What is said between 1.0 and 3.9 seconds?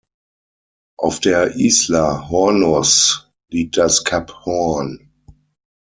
der Isla Hornos liegt